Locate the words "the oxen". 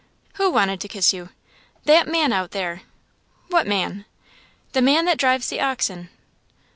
5.51-6.09